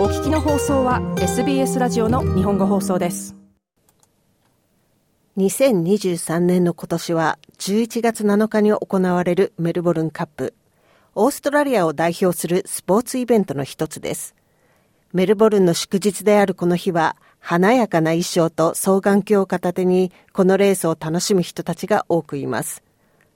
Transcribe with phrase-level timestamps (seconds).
[0.00, 3.36] お聞きの放送は SBS ラジオの日本語放送です。
[5.36, 10.54] 2023年の今年は11月7日に行われるメルボルンカップ。
[11.14, 14.34] オーストラリアを代表するスポーツイベントの一つです。
[15.12, 22.82] メルボルンの祝日であるこの日は華やかな衣装と双眼鏡を片手にこのレースを楽しむ人たちが多くいます。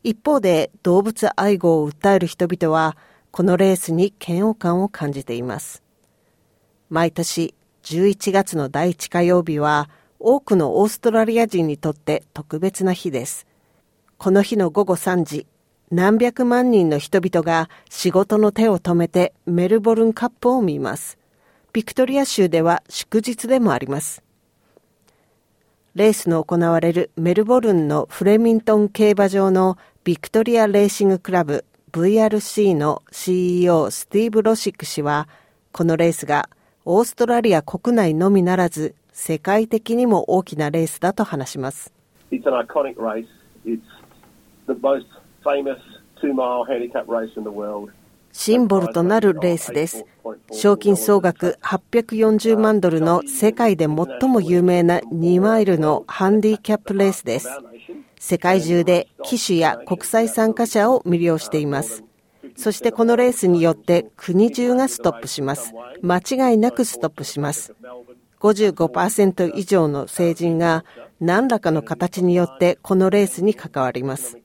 [0.03, 2.97] 一方で動物愛護を訴える人々は
[3.33, 5.84] このレースに嫌悪感を感じています。
[6.95, 9.91] 毎年11月の第1火曜日は
[10.21, 13.49] 多くのオーストラリア人にとって特別な日です。
[14.17, 15.49] この日の午後3時、
[15.91, 21.19] 何百万人の人々が仕事の手を止めてメルボルンカップを見ます。
[21.73, 24.23] ビクトリア州では祝日でもあります。
[25.97, 35.27] レースの行われるメルボルンのフレミントン競馬場のビクトリアレーシングクラブ VRC の CEO スティーブ・ロシック氏は、
[35.73, 36.49] このレースが
[36.87, 41.91] オーストラリア国内のみならず、世界的にも大きなレースだと話します。
[48.33, 50.05] シンボルとなるレースです。
[50.53, 57.49] 賞金総額840万ドルの世界で最も有名な2マイルのハンディキャップレースです。
[58.19, 62.05] 世界中で騎手や国際参加者を魅了しています。
[62.57, 65.73] そしてこのレースによって国中がストップします。
[66.03, 67.75] 間違いなくストップします。
[68.41, 70.85] 55%以上の成人が
[71.21, 74.39] 何らかの形によってこのレースに関わります。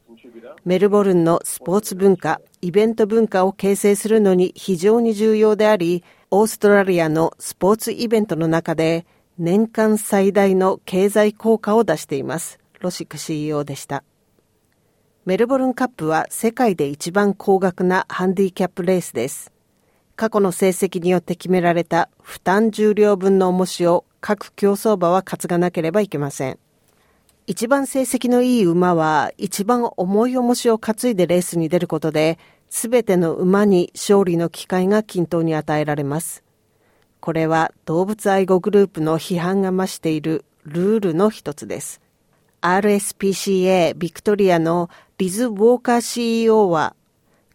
[0.66, 9.06] メルボルンのスポーツ文化、イベント文化を形成するのに非常に重要であり、オーストラリアのスポーツイベントの中で
[9.38, 12.60] 年間最大の経済効果を出しています。
[12.80, 14.04] ロシック CEO でした。
[15.26, 19.52] メルボルンカップは世界で一番高額なハンディキャップレースです。
[20.16, 26.58] 過去の成績によって決められた負担重量分の重しを各競走馬は担がなければいけません。
[27.48, 36.44] 一番成績のいい馬は一番重い重しを担いでレースに出ることで、すべての馬に勝利の機会が均等に与えられます。
[37.20, 42.02] これは動物愛護グループの批判が増しているルールの一つです。
[42.62, 46.96] RSPCA ビクトリアのリズ・ウォーカー CEO は、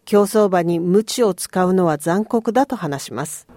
[0.05, 3.47] 競走馬に鞭を使うのは残酷だと話します。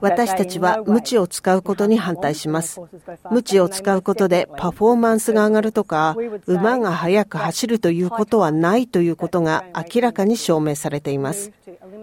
[0.00, 2.80] 私たちは無知を使うことに反対します。
[3.30, 9.64] 無知を使うことでパフォーマンスが上がるとか、馬が速く走るということはないということが
[9.94, 11.52] 明らかに証明されています。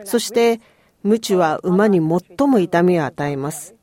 [0.06, 0.62] そして、
[1.04, 3.76] 無知は馬に最も痛みを与えます。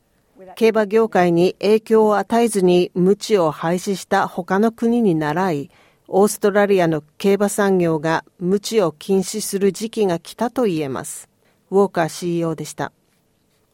[0.55, 5.71] 競馬業界に影響を与えずに無知を廃止した他の国に倣い、
[6.09, 11.29] オーストラリアの競馬産業が無知を禁止する時期が来たと言えます。
[11.71, 12.93] ウォーカー CEO でした。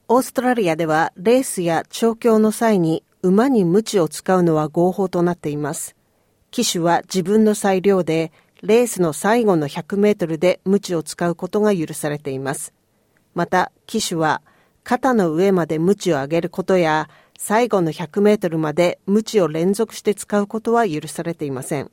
[0.09, 5.95] オーストラリアではレースや調教の際に馬に鞭を使うのは合法となっています。
[6.51, 8.33] 騎手は自分の裁量で
[8.63, 12.73] レースの最後の100メートルで鞭を使うことが許されています。
[13.35, 14.43] また、騎手は
[14.85, 21.91] 肩の上まで鞭を上げることや最後の100メートルまで鞭を連続して使うことは許されていません。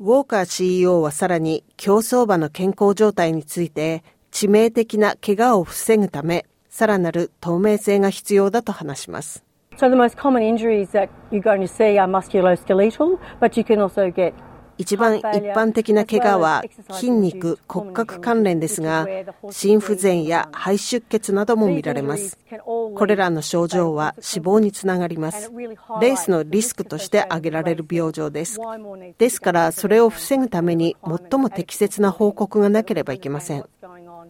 [0.00, 9.44] ウォーカー CEO はさらに競走馬の健康状態について致命的な怪我を防ぐため、さらなる透明性が必要だと話します。
[9.76, 14.12] So the most common injuries that you're going to see are musculoskeletal, but you can also
[14.12, 14.34] get
[14.78, 16.62] 一番一般的な怪我は
[16.92, 19.06] 筋肉、骨格関連ですが、
[19.50, 22.38] 心不全や肺出血なども見られます。
[22.64, 25.50] これらの症状は死亡につながります。
[26.00, 28.58] レースのリスクとして挙げられる病状です。
[29.18, 33.64] ですから、それを防ぐために最も適切な報告がなければいけません。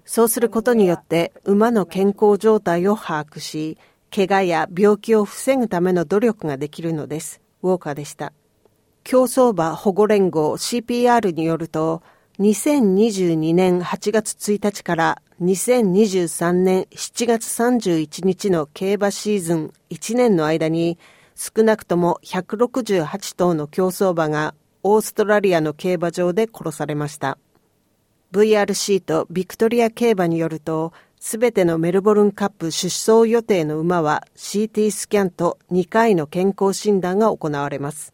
[0.05, 3.77] そうすることによって馬の健康状態を把握し、
[4.15, 7.43] 怪我や病気を防ぐための努力ができるのです。
[7.63, 8.33] ウォーカーでした。
[9.09, 12.03] 競走馬保護連合 CPR によると、
[12.41, 20.99] 2022年8月1日から2023年7月31日の競馬シーズン1年の間に
[21.35, 27.39] 少なくとも168頭の競走馬がオーストラリアの競馬場で殺されました。
[28.33, 38.13] VRC とビクトリア競馬によると、すべてのメルボルンカップ出走予定の馬は CT スキャンと2回の健康診断が行われます。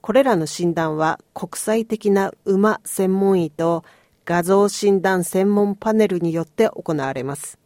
[0.00, 3.84] これらの診断は国際的な馬専門医と
[4.24, 7.58] 画像診断専門パネルによって行われます。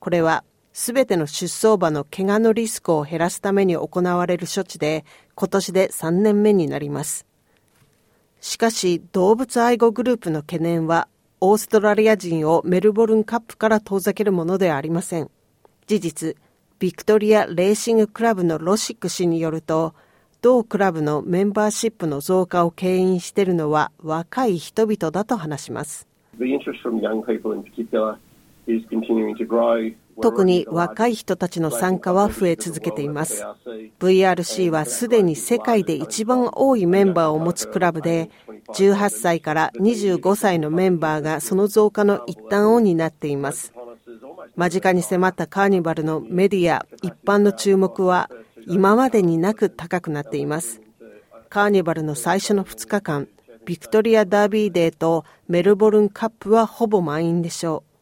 [0.00, 5.04] これはすべての出走馬の怪我のリスクを減らすために行われる処置で
[5.34, 7.26] 今年で3年目になります。
[8.40, 11.08] しかし動物愛護グループの懸念は
[11.40, 15.30] オーストラリア人をメルボルンカップから遠ざけるものではありません。
[15.86, 16.36] 事実、
[16.78, 19.94] ビクトリア・レーシング・クラブのロシック氏によると、
[20.44, 26.06] 同クラブのメンバーシップの増加を牽引しているのは若い人々だと話します。
[30.20, 33.42] 特に若い人たちの参加は増え続けています。
[33.98, 38.28] VRC はすでに世界で一番多いメンバーを持つクラブで、
[38.74, 43.72] 18歳から25歳のメンバーがその増加の一端を担っています。
[44.56, 48.28] 間近に迫ったカーニバルのメディア、一般の注目は
[48.66, 50.80] 今までになく高くなっています。
[51.48, 53.28] カーニバルの最初の2日間、
[53.64, 57.94] ビクトリアダービーデーとメルボルンカップはほぼ満員でしょう。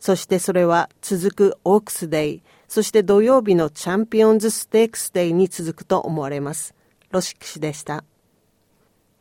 [0.00, 6.74] そしてそれは続くオークスデイ、そして土曜日のチャンピオンズステークスデイに続くと思われます。
[7.10, 8.04] ロシック氏でした。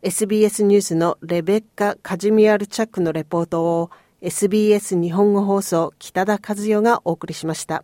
[0.01, 3.91] SBS ニュースのレベッカ・カジミアル・チャックのレポートを
[4.21, 7.83] SBS 日本語放送北田和代がお送りしました。